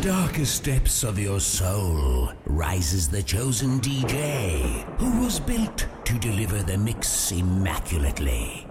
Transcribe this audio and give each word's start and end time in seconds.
darkest 0.00 0.64
depths 0.64 1.04
of 1.04 1.18
your 1.18 1.38
soul 1.38 2.32
rises 2.46 3.06
the 3.06 3.22
chosen 3.22 3.78
DJ 3.80 4.82
who 4.98 5.22
was 5.22 5.38
built 5.38 5.86
to 6.06 6.18
deliver 6.18 6.62
the 6.62 6.78
mix 6.78 7.32
immaculately. 7.32 8.66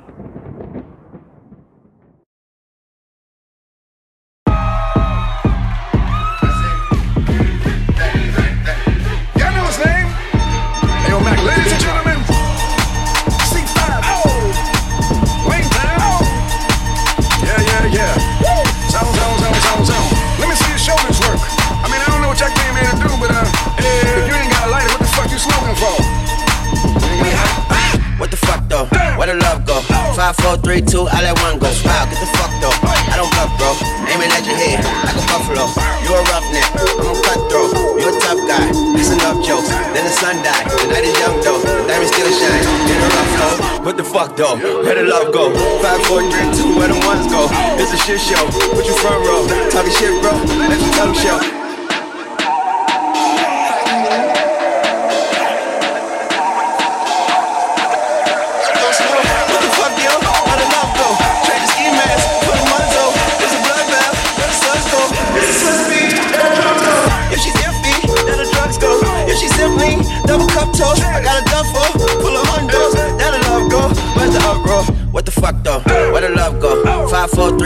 Five, 30.20 30.36
four, 30.44 30.58
three, 30.60 30.84
two, 30.84 31.08
I 31.08 31.24
let 31.24 31.40
one 31.40 31.64
go. 31.64 31.72
Wow, 31.88 32.04
get 32.12 32.20
the 32.20 32.28
fuck 32.36 32.52
though. 32.60 32.76
I 32.84 33.16
don't 33.16 33.32
bluff, 33.40 33.56
bro. 33.56 33.72
Aiming 34.12 34.28
at 34.36 34.44
your 34.44 34.60
head 34.60 34.84
like 35.08 35.16
a 35.16 35.24
buffalo. 35.32 35.64
You 36.04 36.12
a 36.12 36.20
roughneck, 36.28 36.68
I'm 36.76 37.08
a 37.08 37.16
cutthroat. 37.24 37.72
You 37.96 38.12
a 38.12 38.20
tough 38.20 38.44
guy. 38.44 38.68
That's 39.00 39.16
enough 39.16 39.40
jokes. 39.48 39.72
Then 39.96 40.04
the 40.04 40.12
sun 40.12 40.44
died. 40.44 40.68
The 40.76 40.92
night 40.92 41.08
is 41.08 41.16
young 41.24 41.40
though. 41.40 41.64
Diamond 41.88 42.12
still 42.12 42.28
shine. 42.36 42.68
In 42.92 43.00
a 43.00 43.08
rough 43.16 43.32
flow. 43.32 43.56
What 43.88 43.96
the 43.96 44.04
fuck 44.04 44.36
though? 44.36 44.60
Where 44.60 45.00
the 45.00 45.08
love 45.08 45.32
go? 45.32 45.56
Five, 45.80 46.04
four, 46.04 46.20
three, 46.28 46.52
two, 46.52 46.76
where 46.76 46.92
the 46.92 47.00
ones 47.08 47.24
go? 47.32 47.48
It's 47.80 47.96
a 47.96 48.00
shit 48.04 48.20
show. 48.20 48.44
Put 48.76 48.84
you 48.84 49.00
front 49.00 49.24
row. 49.24 49.48
Talking 49.72 49.96
shit, 49.96 50.12
bro. 50.20 50.36
Let 50.68 50.84
your 50.84 50.94
tongue 51.00 51.16
show. 51.16 51.69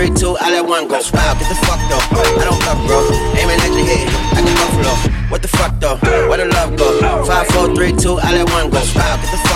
Three, 0.08 0.16
two, 0.20 0.36
I 0.40 0.52
let 0.52 0.66
one 0.68 0.88
go. 0.88 1.00
Wow, 1.14 1.34
get 1.40 1.48
the 1.48 1.56
fuck 1.64 1.80
though. 1.88 2.04
I 2.40 2.44
don't 2.44 2.60
bluff, 2.60 2.80
bro. 2.88 3.00
Aiming 3.40 3.60
at 3.60 3.72
your 3.72 3.88
head 3.88 4.08
like 4.36 4.44
a 4.44 4.54
buffalo. 4.60 4.94
What 5.32 5.42
the 5.42 5.48
fuck 5.48 5.80
though? 5.80 5.98
Where 6.28 6.38
the 6.38 6.46
love 6.46 6.76
go? 6.76 7.26
Five, 7.26 7.48
four, 7.48 7.74
three, 7.76 7.94
two, 7.94 8.20
I 8.20 8.34
let 8.34 8.50
one 8.52 8.70
go. 8.70 8.80
Wow, 8.96 9.16
get 9.22 9.32
the 9.32 9.40
fuck 9.48 9.53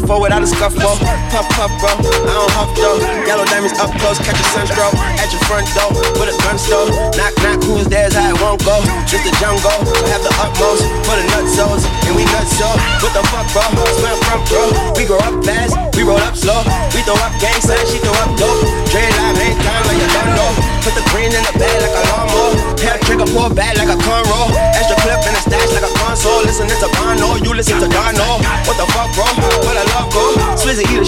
the 0.00 0.06
scuffle 0.06 0.20
without 0.20 0.42
a 0.42 0.46
scuffle. 0.46 0.96
Puff, 1.32 1.48
puff, 1.56 1.72
bro. 1.80 1.88
I 1.88 2.32
don't 2.36 2.52
huff 2.52 2.70
though. 2.76 2.98
Yellow 3.24 3.44
diamonds 3.46 3.78
up 3.80 3.90
close, 3.96 4.18
catch 4.18 4.36
a 4.36 4.46
sunstroke 4.52 4.94
at 4.94 5.28
your 5.32 5.40
front 5.48 5.66
door 5.72 5.90
with 6.20 6.32
a 6.32 6.36
gun 6.44 6.58
store. 6.58 6.88
Knock, 7.16 7.32
knock, 7.40 7.62
who's 7.64 7.86
there's 7.88 8.14
how 8.14 8.28
it 8.28 8.38
won't 8.40 8.60
go. 8.64 8.76
Just 9.08 9.24
the 9.24 9.32
jungle, 9.40 9.72
I 9.72 10.08
have 10.12 10.22
the 10.22 10.32
utmost 10.36 10.84
for 11.06 11.16
the 11.16 11.24
nutsos, 11.32 11.82
and 12.08 12.14
we 12.16 12.24
nuts 12.28 12.56
so. 12.56 12.68
What 13.00 13.12
the 13.16 13.24
fuck, 13.32 13.46
bro? 13.52 13.64
Swim 13.96 14.16
from 14.28 14.40
bro. 14.48 14.62
We 14.96 15.04
grow 15.08 15.20
up 15.22 15.36
fast, 15.44 15.72
we 15.96 16.02
roll 16.04 16.20
up 16.20 16.36
slow. 16.36 16.60
We 16.92 17.00
throw 17.06 17.16
up 17.16 17.32
gang 17.40 17.60
signs, 17.64 17.88
she 17.88 17.98
throw 18.02 18.12
up 18.20 18.36
dope. 18.36 18.60
Dread 18.92 19.12
live, 19.16 19.40
ain't 19.40 19.58
time 19.64 19.84
like 19.88 19.96
don't 20.16 20.32
know. 20.36 20.50
Put 20.82 20.94
the 20.94 21.04
green 21.10 21.30
in 21.32 21.42
the 21.42 21.54
bag 21.58 21.76
like 21.82 21.94
a 21.94 22.02
lawnmower. 22.10 22.54
Hair 22.78 22.98
trigger, 23.04 23.28
pull 23.32 23.50
back 23.50 23.74
like 23.76 23.90
a 23.90 23.98
cornrow. 24.00 24.48
Extra 24.76 24.96
clip 25.02 25.20
in 25.26 25.34
the 25.34 25.42
stash 25.42 25.70
like 25.74 25.86
a 25.86 25.92
console. 25.98 26.42
Listen 26.46 26.68
to 26.68 26.88
Bono, 26.96 27.36
you 27.42 27.52
listen 27.54 27.78
to 27.80 27.88
Darno. 27.90 28.38
What 28.66 28.76
the 28.78 28.86
fuck, 28.94 29.10
bro? 29.14 29.45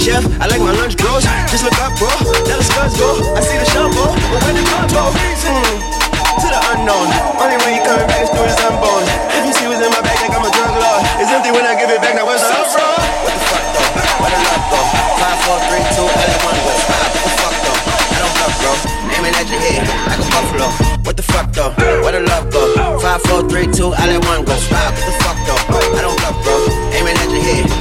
chef. 0.09 0.25
I 0.41 0.49
like 0.49 0.63
my 0.65 0.73
lunch 0.73 0.97
gross. 0.97 1.25
Just 1.53 1.65
look 1.65 1.77
up, 1.85 1.93
bro. 2.01 2.09
Now 2.49 2.57
the 2.57 2.65
scuds 2.65 2.97
go. 2.97 3.09
I 3.37 3.41
see 3.45 3.59
the 3.61 3.69
shovel. 3.69 4.09
But 4.33 4.41
where 4.41 4.57
the 4.57 4.65
gun 4.65 4.89
go? 4.89 5.05
Mm 5.13 5.97
to 6.39 6.47
the 6.47 6.61
unknown. 6.71 7.09
Only 7.43 7.59
way 7.67 7.75
you 7.75 7.83
come 7.83 7.99
back 8.07 8.23
is 8.23 8.31
through 8.31 8.47
his 8.47 8.55
dumb 8.63 8.79
bones. 8.79 9.11
If 9.35 9.43
you 9.43 9.53
see 9.59 9.67
what's 9.67 9.83
in 9.83 9.91
my 9.91 9.99
bag, 10.07 10.23
like 10.23 10.31
I'm 10.31 10.47
a 10.47 10.51
drug 10.55 10.71
lord. 10.71 11.03
It's 11.19 11.35
empty 11.35 11.51
when 11.51 11.67
I 11.67 11.75
give 11.75 11.91
it 11.91 11.99
back. 11.99 12.15
Now 12.15 12.31
where's 12.31 12.39
the 12.39 12.47
love 12.47 12.71
bro? 12.71 12.87
What 13.27 13.35
the 13.35 13.43
fuck 13.43 13.67
though? 13.75 13.91
What 14.23 14.31
the 14.31 14.39
luck 14.39 14.63
though? 14.71 14.87
Five, 15.19 15.39
four, 15.43 15.59
three, 15.67 15.85
two, 15.99 16.07
eight, 16.07 16.39
one. 16.47 16.55
one 16.55 16.59
go. 16.63 16.73
What 16.95 17.23
the 17.27 17.33
fuck 17.43 17.57
though? 17.59 17.79
I 18.15 18.19
don't 18.23 18.35
bluff, 18.39 18.55
bro. 18.63 18.73
Aiming 19.19 19.35
at 19.35 19.47
your 19.51 19.63
head 19.67 19.83
like 20.07 20.23
a 20.23 20.29
buffalo. 20.31 20.69
What 21.03 21.15
the 21.19 21.27
fuck 21.27 21.49
though? 21.51 21.75
Where 22.07 22.15
the 22.15 22.23
love 22.23 22.47
go? 22.55 22.63
Five, 23.03 23.21
four, 23.27 23.43
three, 23.51 23.67
two, 23.67 23.91
I 23.99 24.07
let 24.07 24.23
one 24.31 24.47
go. 24.47 24.55
What 24.55 24.95
the 24.95 25.15
fuck 25.27 25.39
though? 25.43 25.99
I 25.99 26.01
don't 26.07 26.15
bluff, 26.23 26.39
bro. 26.47 26.55
Aiming 26.95 27.19
at 27.19 27.31
your 27.35 27.43
head. 27.43 27.78